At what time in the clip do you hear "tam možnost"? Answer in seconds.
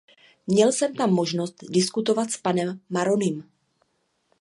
0.95-1.55